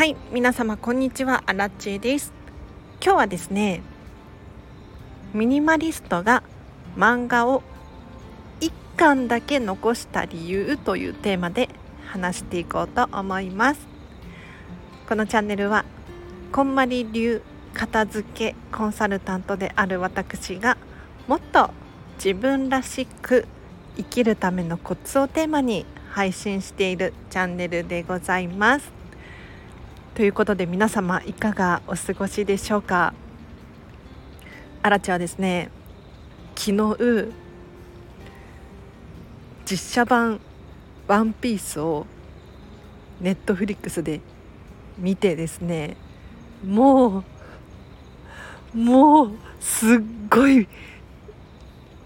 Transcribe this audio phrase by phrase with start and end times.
[0.00, 1.42] はい皆様こんにちは。
[1.44, 2.32] アラチェです。
[3.04, 3.82] 今日はですね
[5.34, 6.42] ミニマリストが
[6.96, 7.62] 漫画を
[8.60, 11.68] 1巻だけ残した理由というテーマで
[12.06, 13.86] 話していこうと思います。
[15.06, 15.84] このチャンネルは
[16.50, 17.42] こんまり流
[17.74, 20.78] 片付けコンサルタントである私が
[21.28, 21.72] もっと
[22.14, 23.46] 自分らしく
[23.98, 28.99] 生きるためのコツをテーマに配信しているチャンネルでございます。
[30.20, 33.14] ということで皆様いかがお過ごしでしょうか？
[34.82, 35.70] あらちはですね
[36.54, 37.32] 昨日
[39.64, 40.38] 実写版
[41.08, 42.04] 「ワンピースを
[43.22, 44.20] ネットフリックスで
[44.98, 45.96] 見てですね
[46.68, 47.24] も
[48.74, 49.98] うもうすっ
[50.28, 50.68] ごい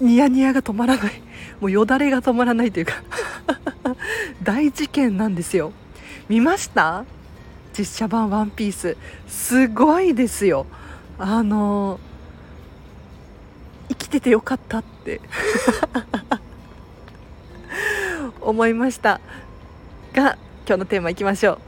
[0.00, 1.12] ニヤニヤが止まらない。
[1.60, 2.94] もうよだれが止まらないというか。
[4.42, 5.70] 大事件なんですよ。
[6.28, 7.04] 見ました？
[7.76, 8.96] 実写版ワンピース。
[9.26, 10.66] すごいですよ。
[11.18, 12.00] あの
[13.88, 15.20] 生きててよかったって。
[18.40, 19.20] 思いました。
[20.12, 21.58] が今日のテーマいきましょう。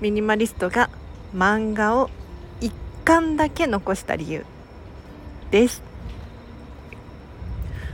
[0.00, 0.88] ミニマリストが
[1.34, 2.10] 漫画を
[2.60, 2.72] 1
[3.04, 4.44] 巻だけ残した理由。
[5.50, 5.82] です。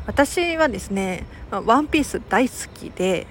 [0.06, 3.26] 私はですね「ワンピース大好きで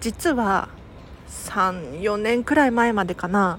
[0.00, 0.68] 実は
[1.46, 3.58] 34年くらい前までかな。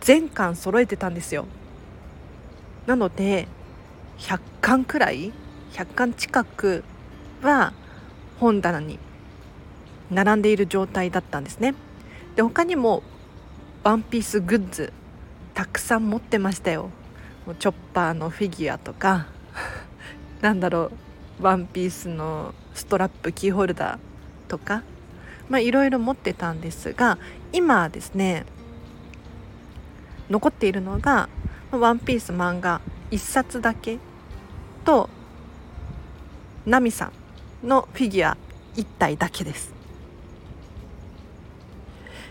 [0.00, 1.46] 全巻揃えてたんですよ。
[2.86, 3.46] なので
[4.18, 5.32] 100巻くらい
[5.72, 6.84] 100巻近く
[7.42, 7.72] は
[8.38, 8.98] 本棚に
[10.10, 11.74] 並んでいる状態だったんですね。
[12.36, 13.02] で他にも
[13.82, 14.92] ワンピースグッズ
[15.54, 16.90] たくさん持ってましたよ。
[17.46, 19.26] もうチョッパーのフィギュアとか
[20.40, 20.90] なんだろ
[21.40, 23.98] うワンピースのストラップキーホルダー
[24.48, 24.82] とか
[25.50, 27.18] まあいろいろ持ってたんですが
[27.52, 28.46] 今ですね
[30.30, 31.28] 残っているのが
[31.72, 32.80] 「ワンピース漫画
[33.10, 33.98] 1冊だけ
[34.84, 35.08] と
[36.66, 37.12] ナミさ
[37.62, 38.36] んのフィギュア
[38.76, 39.72] 1体だけです。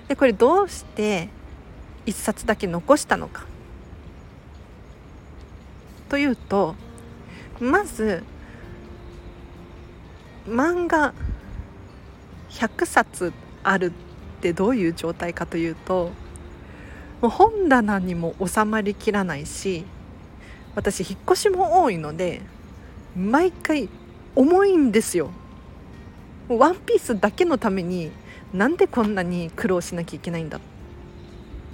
[0.08, 1.30] でこれどうして
[2.06, 3.46] 1冊だけ残したのか。
[6.10, 6.76] というと
[7.60, 8.24] まず
[10.48, 11.14] 漫画
[12.50, 13.34] 100冊
[13.64, 13.92] あるっ
[14.42, 16.12] てどういう状態かというと
[17.22, 19.86] もう本棚にも収まりきらないし
[20.76, 22.42] 私引っ越しも多いので
[23.16, 23.90] 毎回
[24.36, 25.32] 重いんですよ。
[26.48, 28.12] ワンピースだけのために
[28.54, 30.62] なんでこんなに苦労しなきゃいけないんだっ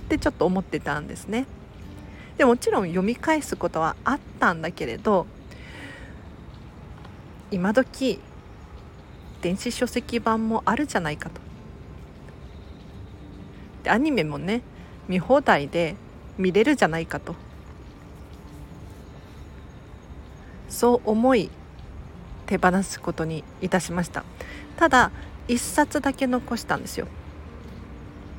[0.09, 1.45] てちょっと思ってたんですね。
[2.37, 5.25] でもちろん読み返すことはあったんだけれど
[7.51, 8.19] 今時
[9.45, 11.39] 電子書籍版もあるじゃないかと。
[13.83, 14.63] でアニメもね
[15.07, 15.95] 見放題で
[16.39, 17.35] 見れるじゃないかと。
[20.67, 21.51] そう思い
[22.47, 24.23] 手放すことにいたしました。
[24.77, 25.11] ただ
[25.47, 27.07] 1冊だけ残したんですよ。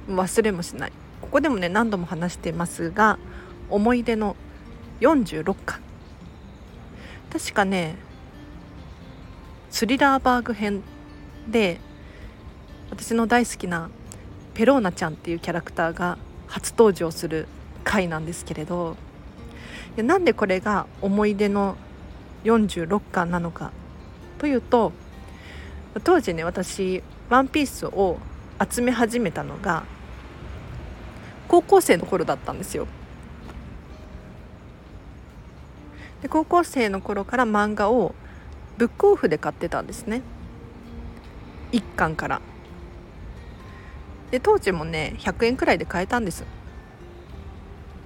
[0.08, 0.92] 忘れもしない。
[1.20, 3.20] ここでもね何度も話してますが
[3.70, 4.34] 思い出の
[4.98, 5.78] 46巻。
[7.32, 7.94] 確かね
[9.70, 10.82] スリラーバーグ編
[11.48, 11.80] で
[12.90, 13.90] 私の大好きな
[14.54, 17.46] ペローナちゃんっていうキャラクターが初登場する
[17.84, 18.96] 回なんですけれど
[19.96, 21.76] なんでこれが思い出の
[22.44, 23.72] 46巻なのか
[24.38, 24.92] というと
[26.04, 28.18] 当時ね私「ワンピースを
[28.70, 29.84] 集め始めたのが
[31.48, 32.86] 高校生の頃だったんですよ。
[36.22, 38.14] で高校生の頃から漫画を
[38.78, 40.22] ブックオフで買ってたんですね。
[41.76, 42.40] 1巻から。
[44.30, 46.44] で当時もね100円くらいで買えたんです。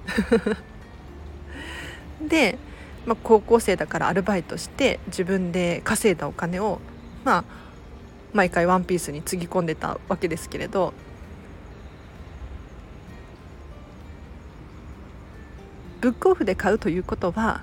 [2.29, 2.59] で、
[3.07, 6.81] まあ、高校生だからアルバイトして自分で稼いだお金を
[7.25, 7.45] まあ
[8.33, 10.93] 毎回ワンピースにつぎ込んでたわけですけれど。
[16.01, 17.61] ブックオフで買うということは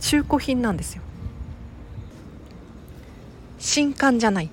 [0.00, 1.02] 中古品なんですよ。
[3.58, 4.50] 新刊じゃない。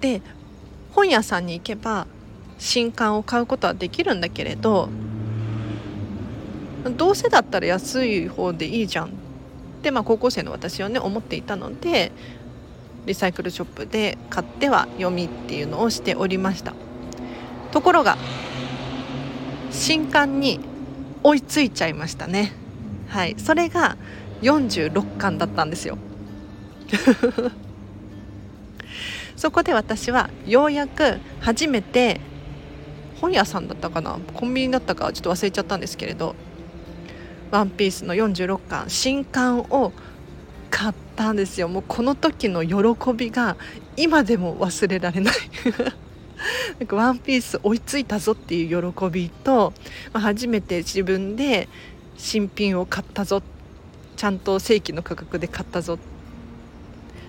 [0.00, 0.22] で
[0.92, 2.06] 本屋さんに行けば
[2.58, 4.88] 新刊を買うことはできるんだけれど
[6.96, 9.06] どうせだったら安い方でいいじゃん。
[9.06, 9.08] っ
[9.82, 12.12] てまあ高校生の私はね思っていたので
[13.06, 16.74] リサイクルショップで買っては読みっていうのをしておりました。
[17.72, 18.16] ところが
[19.70, 20.60] 新刊に
[21.22, 22.52] 追いついちゃいましたね。
[23.08, 23.36] はい。
[23.38, 23.96] それが
[24.42, 25.98] 46巻だったんですよ。
[29.36, 32.20] そこで私はようやく初めて
[33.20, 36.34] 本屋さんだったかなコンビニだったかちょっと忘れちゃったんですけれど
[37.50, 39.92] 「ワンピースの46巻新刊を
[40.70, 41.68] 買ったんですよ。
[41.68, 43.56] もうこの時の喜びが
[43.96, 45.34] 今でも忘れられない。
[46.78, 49.72] なんかワンピース追いついたぞっていう喜びと、
[50.12, 51.68] まあ、初めて自分で
[52.18, 53.42] 新品を買ったぞ。
[54.16, 55.98] ちゃんと正規の価格で買ったぞっ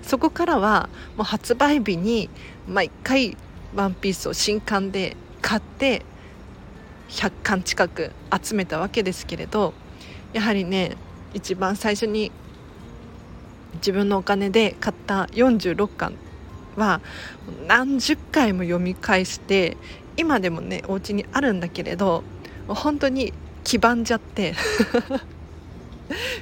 [0.08, 2.30] そこからはもう発売日に
[2.66, 3.36] 毎回
[3.76, 6.04] ワンピースを新刊で買って
[7.10, 8.12] 100巻近く
[8.42, 9.74] 集めたわけですけれど
[10.32, 10.96] やはりね
[11.34, 12.32] 一番最初に
[13.76, 16.14] 自分のお金で買った46巻
[16.78, 17.02] は
[17.68, 19.76] 何十回も読み返して
[20.16, 22.24] 今でもねお家にあるんだけれど
[22.68, 23.34] 本当に
[23.66, 24.54] 黄ばんじゃって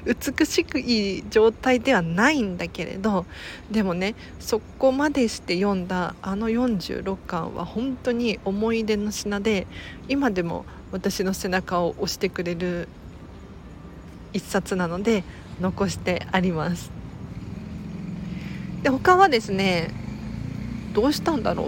[0.05, 3.25] 美しくいい状態ではないんだけれど
[3.71, 9.67] でもねそこまでして読んだあの46巻は本当に思い出の品で
[10.07, 12.87] 今でも私の背中を押してくれる
[14.33, 15.23] 一冊なので
[15.59, 16.91] 残してあります。
[18.83, 19.89] で他はですね
[20.93, 21.65] どうしたんだろ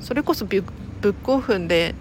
[0.00, 0.04] う。
[0.04, 1.94] それこそブックオフで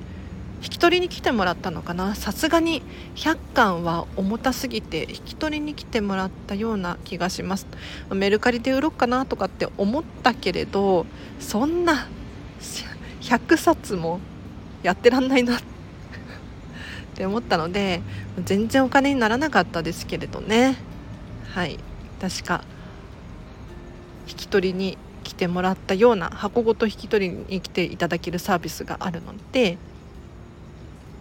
[0.61, 2.15] 引き取りに来てもらったのかな？
[2.15, 2.81] さすがに
[3.15, 7.67] 100巻は重たすぎて引き取りに来てもらったような気がします。
[8.09, 11.05] メルカリで売ろうかなとかって思ったけれど
[11.39, 12.07] そんな
[13.21, 14.19] 100冊も
[14.81, 15.61] やってらんないなっ
[17.13, 18.01] て思ったので
[18.43, 20.75] 全然お金にならなかったですけれどね。
[21.53, 21.77] はい。
[22.19, 22.63] 確か
[24.27, 29.77] 引き取りに来てもらったような箱ごと引き取りに来ていただけるサービスがあるので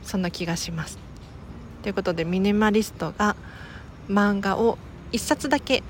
[0.07, 0.99] そんな気がします。
[1.83, 3.37] ということでミニマリストが
[4.09, 4.79] 漫画を
[5.13, 5.83] 1冊だけ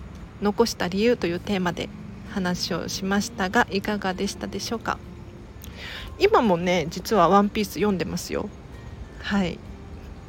[0.42, 1.88] 残した理由というテーマで
[2.30, 4.98] 話をしましたがいかがでしたでしょうか？
[6.18, 8.48] 今もね実は「ワンピース読んでますよ。
[9.22, 9.58] はい。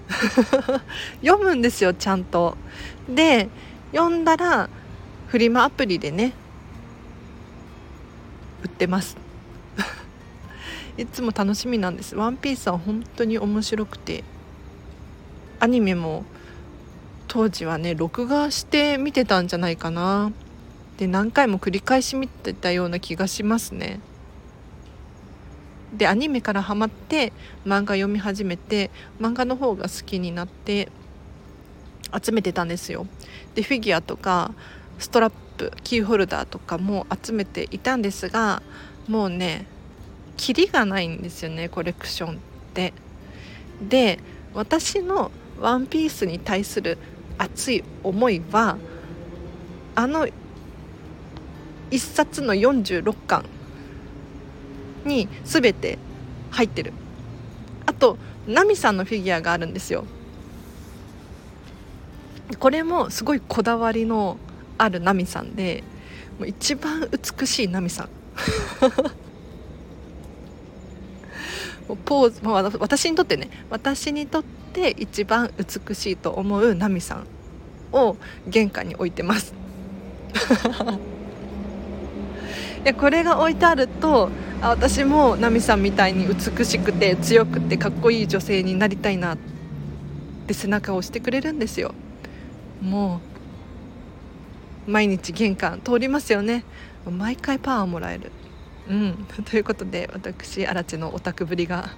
[1.21, 2.57] 読むんですよちゃんと。
[3.09, 3.49] で
[3.93, 4.69] 読んだら
[5.27, 6.33] フリマアプリでね
[8.63, 9.17] 売ってます。
[10.97, 14.23] いつも楽しみなんです「ワンピースは本当に面白くて。
[15.59, 16.23] アニメも
[17.27, 20.31] 当時はね録画して見てたんじゃないかな。
[20.97, 23.99] で何回も繰り返し見てたような気がしますね。
[25.95, 27.33] でアニメからハマって
[27.65, 30.89] 漫画読み始めて漫画の方が好きになって
[32.23, 33.07] 集めてたんですよ。
[33.55, 34.53] でフィギュアとか
[34.99, 38.61] ストラップキーホルダーとかも集めていたんですが
[39.07, 39.65] もうね
[40.37, 42.35] キリがないんですよねコレクションっ
[42.73, 42.93] て。
[43.81, 44.19] で
[44.53, 46.97] 私の「ワンピースに対する
[47.37, 48.77] 熱い思いは
[49.95, 50.27] あの
[51.89, 53.45] 1冊の46巻
[55.05, 55.97] に全て
[56.51, 56.93] 入ってる。
[57.85, 58.17] あと
[58.47, 60.05] ナミさんのフィギュアがあるんですよ。
[62.59, 64.37] これもすごいこだわりの
[64.77, 65.83] あるナミさんで
[66.39, 68.09] もう一番美しいナミさん。
[71.95, 74.43] ポーズ、まあ、私にとってね私にとっ
[74.73, 77.27] て一番美しいと思うナミさん
[77.91, 78.17] を
[78.47, 79.53] 玄関に置いてます。
[82.83, 84.29] いやこれが置いてあると
[84.61, 89.37] あ私もナミさんみたいに美しくて強くてかっこいい女性になりたいなっ
[90.47, 91.93] て背中を押してくれるんですよ。
[92.81, 93.21] も
[94.87, 96.63] う毎日玄関通りますよね。
[97.09, 98.31] 毎回パワーもらえる。
[98.89, 101.89] うん、ということで私荒地のオタクぶりが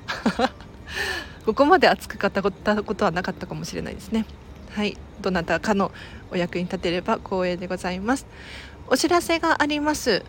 [1.46, 4.26] ここまで熱く語ったことはなかったかもしれないですね。
[4.72, 4.98] はい。
[5.22, 5.92] どなたかの
[6.32, 8.26] お役に立てれば光栄でございます。
[8.88, 10.24] お知らせがあります。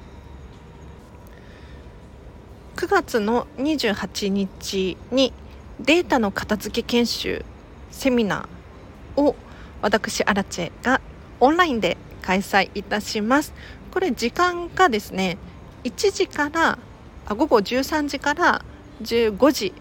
[2.77, 5.33] 9月の28日に
[5.79, 7.45] データの片付け研修
[7.91, 9.37] セミナーを
[9.83, 11.01] 私アラチェが
[11.41, 13.53] オンラインで開催いたします。
[13.91, 15.37] これ時間がですね
[15.85, 16.79] 1時から
[17.27, 18.65] あ午後13時から
[19.03, 19.73] 15時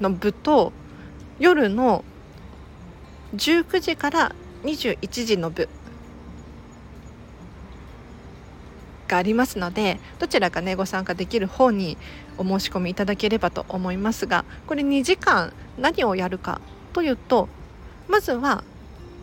[0.00, 0.72] の部と
[1.38, 2.04] 夜の
[3.34, 5.68] 19時から21時の部
[9.08, 11.98] がありますのでどちらかねご参加できる方に
[12.38, 16.60] お申し込みいただければと思いますがこれ2時間何をやるか
[16.92, 17.48] というと
[18.08, 18.62] まずは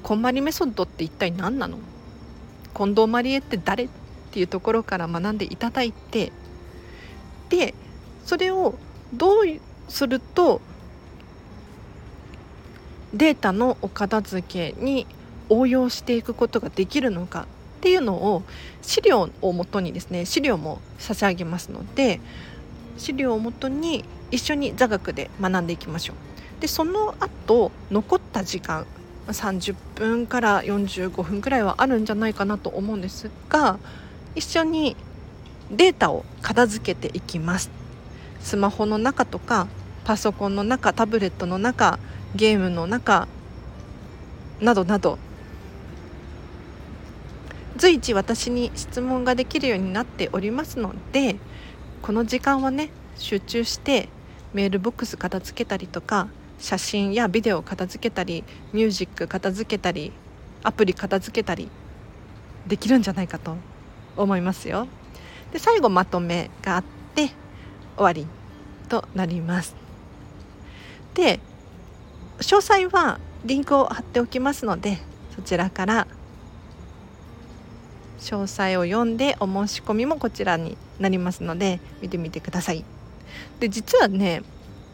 [0.03, 1.77] こんまりメソッドって一体何なの？
[2.75, 3.89] 近藤まりえって誰？
[4.31, 6.31] っていうところから学んでいただいて
[7.49, 7.73] で
[8.25, 8.75] それを
[9.13, 9.43] どう
[9.89, 10.61] すると
[13.13, 15.05] データのお片付けに
[15.49, 17.45] 応用していくことができるのかっ
[17.81, 18.43] ていうのを
[18.81, 22.21] 資料をもとにですね資料も差し上げますので
[22.97, 26.61] 資料をもとに一緒に座学で学んでいきましょう。
[26.61, 28.85] でその後残った時間
[29.27, 33.77] 30分から45分くらいはあるんじゃないかなと思うんですが
[34.35, 34.95] 一緒に
[35.69, 37.69] データを片付けていきます。
[38.41, 39.67] スマホの中とか
[40.03, 41.99] パソコンの中タブレットの中
[42.35, 43.27] ゲームの中
[44.59, 45.17] などなど。
[47.77, 51.37] 随時私に質問ができるようになっておりますので
[52.03, 54.09] この時間はね集中して
[54.53, 56.27] メールボックス片付けたりとか
[56.59, 60.11] 写真やビデオ片付けたりミュージック片付けたり
[60.61, 61.69] アプリ片付けたり
[62.67, 63.55] できるんじゃないかと。
[64.17, 64.87] 思いますよ。
[65.51, 66.83] で最後まとめがあっ
[67.15, 67.31] て
[67.97, 68.25] 終わり
[68.89, 69.75] となります。
[71.13, 71.39] で
[72.39, 74.99] 詳細はリンクを貼っておきますので
[75.35, 76.07] そちらから
[78.19, 82.85] 詳細を読んでお申し込みもこちらになりますので見てみてください。
[83.59, 84.43] で実はね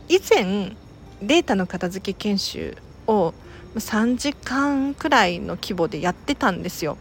[0.07, 0.75] 以前
[1.21, 3.33] データの片付け研修を
[3.75, 6.97] 3時間くらいの規模でやってたんですよ。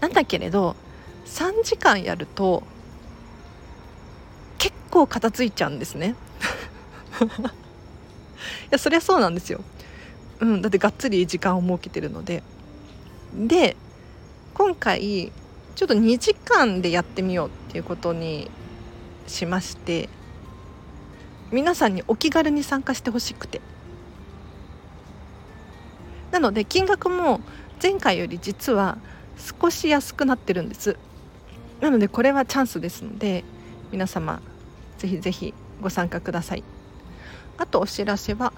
[0.00, 0.76] なんだけれど
[1.26, 2.62] 3時間やると
[4.58, 6.14] 結構片付いちゃうんですね。
[7.20, 9.60] いやそりゃそうなんですよ。
[10.40, 12.42] うん、だってがっつり時間を設けてるので。
[13.34, 13.76] で
[14.54, 15.30] 今回
[15.76, 18.50] ちょっと2時間でやってみようっていうことに
[19.26, 20.08] しまして
[21.52, 23.60] 皆さんにお気軽に参加してほしくて
[26.32, 27.40] なので金額も
[27.82, 28.98] 前回より実は
[29.38, 30.96] 少し安くなってるんです。
[31.80, 33.44] なのでこれはチャンスですので
[33.92, 34.40] 皆様
[34.98, 36.64] ぜひぜひご参加ください。
[37.56, 38.52] あとお知らせは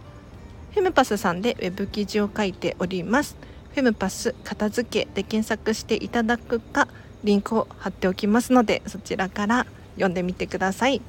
[0.72, 3.36] フェムパスさんでウェブ記事を書いております。
[3.74, 6.88] フェムパス片付けで検索していただくか
[7.22, 11.02] リンクを貼っておきますのでそちらから読んでみてください。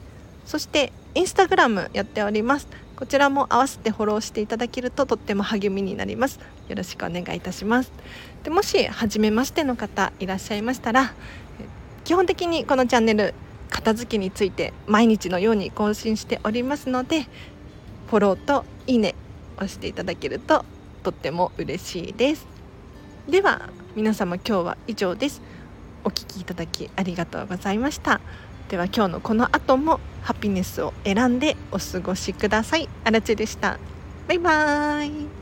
[0.45, 2.67] そしてインスタグラムやっております。
[3.01, 6.39] こちらも合わせてフォローしていただけるととっても励みになります。
[6.69, 7.91] よろしくお願いいたします。
[8.43, 11.11] でもし初めましての方いらっしゃいましたら
[12.03, 13.33] 基本的にこのチャンネル
[13.71, 17.21] 片付けについて毎日のように更新しておりますので
[18.07, 19.15] フォローといいね
[19.55, 20.63] 押していただけると
[21.01, 22.45] とっても嬉しいです。
[23.27, 25.41] では皆様今日は以上です。
[26.03, 28.21] お聴きいただきありがとうございました。
[28.71, 32.87] では今日のこの後もハピネスを選んでお過ごしください。
[33.03, 33.77] あらちでした。
[34.29, 35.40] バイバーイ。